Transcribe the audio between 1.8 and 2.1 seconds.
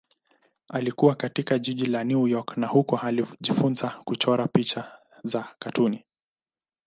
la